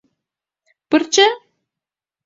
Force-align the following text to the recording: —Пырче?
—Пырче? 0.89 1.27